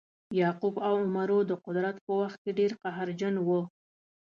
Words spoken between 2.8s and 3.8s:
قهرجن وه.